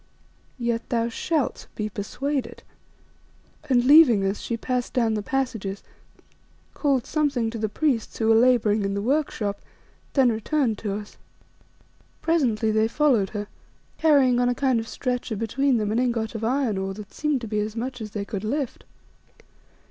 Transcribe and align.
Yet 0.57 0.89
thou 0.89 1.09
shalt 1.09 1.67
be 1.75 1.87
persuaded," 1.87 2.63
and 3.69 3.85
leaving 3.85 4.25
us, 4.25 4.39
she 4.39 4.57
passed 4.57 4.93
down 4.93 5.13
the 5.13 5.21
passages, 5.21 5.83
called 6.73 7.05
something 7.05 7.51
to 7.51 7.59
the 7.59 7.69
priests 7.69 8.17
who 8.17 8.27
were 8.29 8.33
labouring 8.33 8.83
in 8.83 8.95
the 8.95 9.01
workshop, 9.03 9.61
then 10.13 10.31
returned 10.31 10.79
to 10.79 10.95
us. 10.95 11.17
Presently 12.19 12.71
they 12.71 12.87
followed 12.87 13.29
her, 13.29 13.45
carrying 13.99 14.39
on 14.39 14.49
a 14.49 14.55
kind 14.55 14.79
of 14.79 14.87
stretcher 14.87 15.35
between 15.35 15.77
them 15.77 15.91
an 15.91 15.99
ingot 15.99 16.33
of 16.33 16.43
iron 16.43 16.79
ore 16.79 16.95
that 16.95 17.13
seemed 17.13 17.41
to 17.41 17.47
be 17.47 17.59
as 17.59 17.75
much 17.75 18.01
as 18.01 18.09
they 18.09 18.25
could 18.25 18.43
lift. 18.43 18.85